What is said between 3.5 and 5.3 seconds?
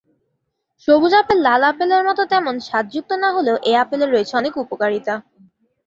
এই আপেলের রয়েছে অনেক উপকারিতা।